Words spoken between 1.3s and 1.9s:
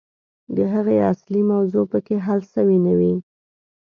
موضوع